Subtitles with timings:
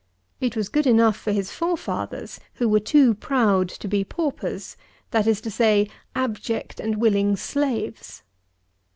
[0.39, 4.75] It was good enough for his forefathers, who were too proud to be paupers,
[5.11, 8.23] that is to say, abject and willing slaves.